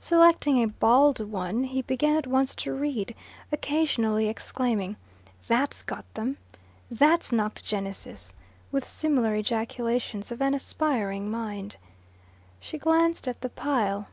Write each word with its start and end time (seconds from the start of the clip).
Selecting 0.00 0.62
a 0.62 0.66
bald 0.68 1.20
one, 1.20 1.64
he 1.64 1.82
began 1.82 2.16
at 2.16 2.26
once 2.26 2.54
to 2.54 2.72
read, 2.72 3.14
occasionally 3.52 4.28
exclaiming, 4.30 4.96
"That's 5.46 5.82
got 5.82 6.06
them," 6.14 6.38
"That's 6.90 7.30
knocked 7.32 7.62
Genesis," 7.66 8.32
with 8.72 8.86
similar 8.86 9.34
ejaculations 9.36 10.32
of 10.32 10.40
an 10.40 10.54
aspiring 10.54 11.30
mind. 11.30 11.76
She 12.60 12.78
glanced 12.78 13.28
at 13.28 13.42
the 13.42 13.50
pile. 13.50 14.06